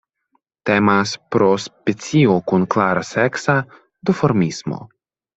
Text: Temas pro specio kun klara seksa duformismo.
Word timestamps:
Temas 0.67 1.09
pro 1.33 1.49
specio 1.65 2.37
kun 2.51 2.65
klara 2.75 3.03
seksa 3.09 3.55
duformismo. 4.11 4.79